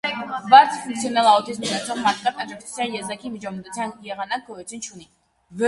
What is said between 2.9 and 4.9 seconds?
եզակի միջամտության եղանակ գոյություն